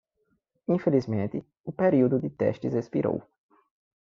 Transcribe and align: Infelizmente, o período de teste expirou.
Infelizmente, 0.75 1.37
o 1.63 1.71
período 1.81 2.17
de 2.23 2.31
teste 2.39 2.65
expirou. 2.81 3.17